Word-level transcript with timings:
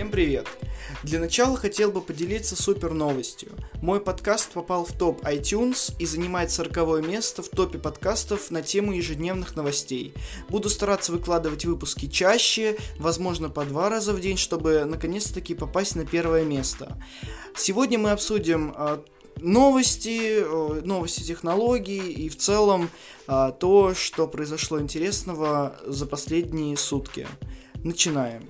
Всем 0.00 0.10
привет! 0.10 0.48
Для 1.02 1.20
начала 1.20 1.58
хотел 1.58 1.92
бы 1.92 2.00
поделиться 2.00 2.56
супер 2.56 2.94
новостью. 2.94 3.52
Мой 3.82 4.00
подкаст 4.00 4.50
попал 4.52 4.86
в 4.86 4.92
топ 4.92 5.20
iTunes 5.26 5.94
и 5.98 6.06
занимает 6.06 6.50
40 6.50 7.06
место 7.06 7.42
в 7.42 7.50
топе 7.50 7.76
подкастов 7.76 8.50
на 8.50 8.62
тему 8.62 8.92
ежедневных 8.92 9.56
новостей. 9.56 10.14
Буду 10.48 10.70
стараться 10.70 11.12
выкладывать 11.12 11.66
выпуски 11.66 12.06
чаще, 12.06 12.78
возможно 12.96 13.50
по 13.50 13.62
два 13.66 13.90
раза 13.90 14.14
в 14.14 14.20
день, 14.22 14.38
чтобы 14.38 14.86
наконец-таки 14.86 15.54
попасть 15.54 15.96
на 15.96 16.06
первое 16.06 16.46
место. 16.46 16.96
Сегодня 17.54 17.98
мы 17.98 18.12
обсудим 18.12 18.72
а, 18.74 19.04
новости, 19.36 20.42
новости 20.82 21.24
технологий 21.24 22.10
и 22.10 22.30
в 22.30 22.38
целом 22.38 22.88
а, 23.26 23.52
то, 23.52 23.92
что 23.94 24.26
произошло 24.26 24.80
интересного 24.80 25.76
за 25.84 26.06
последние 26.06 26.78
сутки. 26.78 27.28
Начинаем. 27.84 28.48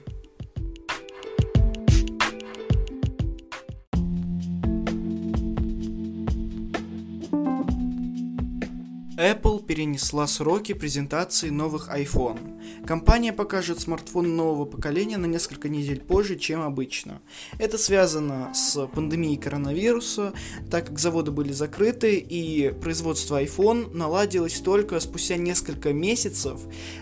Apple 9.21 9.63
перенесла 9.63 10.27
сроки 10.27 10.73
презентации 10.73 11.51
новых 11.51 11.91
iPhone. 11.91 12.87
Компания 12.87 13.35
покажет 13.35 13.79
смартфон 13.79 14.35
нового 14.35 14.65
поколения 14.65 15.19
на 15.19 15.27
несколько 15.27 15.69
недель 15.69 16.01
позже, 16.01 16.37
чем 16.37 16.63
обычно. 16.63 17.21
Это 17.59 17.77
связано 17.77 18.55
с 18.55 18.87
пандемией 18.87 19.37
коронавируса, 19.37 20.33
так 20.71 20.87
как 20.87 20.99
заводы 20.99 21.33
были 21.33 21.53
закрыты 21.53 22.17
и 22.17 22.71
производство 22.71 23.43
iPhone 23.43 23.95
наладилось 23.95 24.59
только 24.61 24.99
спустя 25.01 25.37
несколько 25.37 25.93
месяцев, 25.93 26.59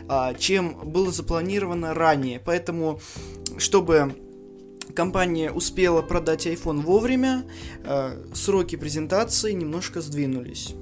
а, 0.08 0.34
чем 0.34 0.90
было 0.90 1.12
запланировано 1.12 1.94
ранее. 1.94 2.40
Поэтому, 2.40 2.98
чтобы 3.58 4.16
компания 4.92 5.52
успела 5.52 6.02
продать 6.02 6.48
iPhone 6.48 6.80
вовремя, 6.82 7.44
а, 7.84 8.20
сроки 8.34 8.74
презентации 8.74 9.52
немножко 9.52 10.00
сдвинулись. 10.00 10.74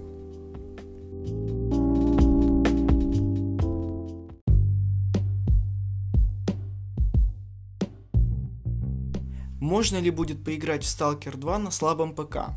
Можно 9.67 9.97
ли 9.97 10.11
будет 10.11 10.45
поиграть 10.45 10.85
в 10.85 10.87
Stalker 10.87 11.37
2 11.37 11.59
на 11.59 11.73
слабом 11.73 12.15
ПК? 12.15 12.55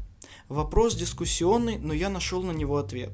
Вопрос 0.48 0.94
дискуссионный, 0.94 1.80
но 1.80 1.92
я 1.92 2.08
нашел 2.08 2.44
на 2.44 2.52
него 2.52 2.78
ответ. 2.78 3.10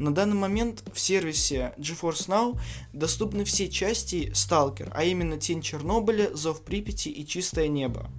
На 0.00 0.12
данный 0.12 0.34
момент 0.34 0.82
в 0.92 0.98
сервисе 0.98 1.72
GeForce 1.78 2.26
Now 2.26 2.60
доступны 2.92 3.44
все 3.44 3.68
части 3.68 4.32
Stalker, 4.34 4.90
а 4.92 5.04
именно 5.04 5.38
Тень 5.38 5.62
Чернобыля, 5.62 6.34
Зов 6.34 6.62
Припяти 6.62 7.10
и 7.10 7.24
Чистое 7.24 7.68
Небо. 7.68 8.10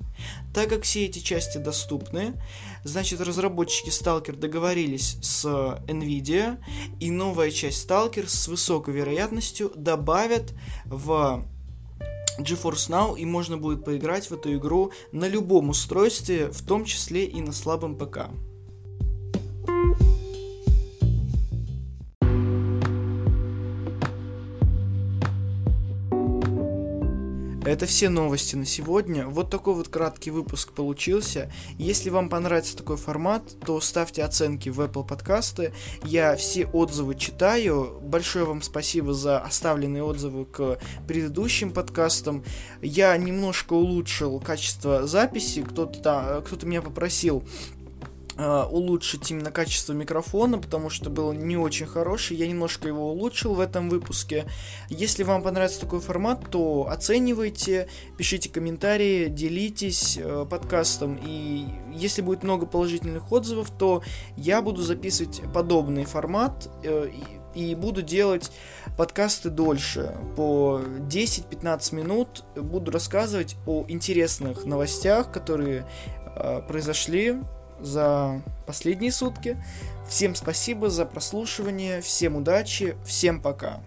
Так 0.54 0.70
как 0.70 0.84
все 0.84 1.06
эти 1.06 1.20
части 1.20 1.58
доступны, 1.58 2.42
значит 2.86 3.20
разработчики 3.20 3.90
Stalker 3.90 4.38
договорились 4.38 5.18
с 5.22 5.46
Nvidia, 5.86 6.64
и 7.02 7.12
новая 7.12 7.52
часть 7.52 7.90
Stalker 7.90 8.26
с 8.26 8.48
высокой 8.48 8.94
вероятностью 8.94 9.74
добавят 9.76 10.54
в 10.86 11.46
GeForce 12.40 12.90
Now, 12.90 13.18
и 13.18 13.26
можно 13.26 13.58
будет 13.58 13.86
поиграть 13.86 14.30
в 14.30 14.34
эту 14.34 14.56
игру 14.56 14.92
на 15.12 15.28
любом 15.28 15.70
устройстве, 15.70 16.50
в 16.50 16.66
том 16.66 16.86
числе 16.86 17.26
и 17.26 17.42
на 17.42 17.52
слабом 17.52 17.98
ПК. 17.98 18.30
Это 27.70 27.86
все 27.86 28.10
новости 28.10 28.56
на 28.56 28.66
сегодня. 28.66 29.28
Вот 29.28 29.52
такой 29.52 29.76
вот 29.76 29.90
краткий 29.90 30.32
выпуск 30.32 30.72
получился. 30.74 31.52
Если 31.78 32.10
вам 32.10 32.28
понравится 32.28 32.76
такой 32.76 32.98
формат, 32.98 33.44
то 33.64 33.80
ставьте 33.80 34.24
оценки 34.24 34.70
в 34.70 34.82
Apple 34.82 35.06
подкасты. 35.06 35.72
Я 36.04 36.36
все 36.36 36.66
отзывы 36.66 37.14
читаю. 37.14 38.00
Большое 38.02 38.46
вам 38.46 38.64
спасибо 38.64 39.14
за 39.14 39.38
оставленные 39.38 40.02
отзывы 40.02 40.46
к 40.46 40.80
предыдущим 41.08 41.70
подкастам. 41.70 42.44
Я 42.82 43.16
немножко 43.18 43.74
улучшил 43.74 44.40
качество 44.40 45.06
записи. 45.06 45.62
Кто-то 45.62 46.44
кто 46.44 46.66
меня 46.66 46.82
попросил 46.82 47.44
улучшить 48.40 49.30
именно 49.32 49.52
качество 49.52 49.94
микрофона, 49.94 50.60
потому 50.60 50.90
что 50.90 51.10
был 51.10 51.34
не 51.34 51.58
очень 51.58 51.86
хороший. 51.86 52.38
Я 52.38 52.48
немножко 52.48 52.88
его 52.88 53.12
улучшил 53.12 53.54
в 53.54 53.60
этом 53.60 53.90
выпуске. 53.90 54.46
Если 54.90 55.24
вам 55.24 55.44
понравится 55.44 55.82
такой 55.82 56.00
формат, 56.00 56.50
то 56.50 56.88
оценивайте, 56.90 57.90
пишите 58.18 58.50
комментарии, 58.50 59.28
делитесь 59.28 60.18
э, 60.18 60.46
подкастом. 60.50 61.20
И 61.22 61.68
если 61.94 62.22
будет 62.22 62.44
много 62.44 62.66
положительных 62.66 63.32
отзывов, 63.32 63.72
то 63.72 64.04
я 64.38 64.62
буду 64.62 64.82
записывать 64.82 65.42
подобный 65.54 66.06
формат 66.06 66.70
э, 66.84 67.10
и, 67.56 67.72
и 67.72 67.76
буду 67.76 68.02
делать 68.02 68.52
подкасты 68.98 69.50
дольше, 69.50 70.16
по 70.36 70.82
10-15 70.82 71.96
минут. 71.96 72.44
Буду 72.56 72.92
рассказывать 72.92 73.58
о 73.66 73.86
интересных 73.88 74.66
новостях, 74.66 75.32
которые 75.32 75.86
э, 76.36 76.62
произошли 76.68 77.38
за 77.82 78.42
последние 78.66 79.12
сутки. 79.12 79.58
Всем 80.08 80.36
спасибо 80.36 80.90
за 80.90 81.06
прослушивание, 81.06 82.02
всем 82.02 82.36
удачи, 82.36 82.96
всем 83.06 83.42
пока. 83.42 83.82